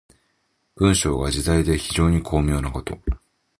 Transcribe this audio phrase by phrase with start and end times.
[0.77, 2.97] 文章が自在で非常に巧妙なこと。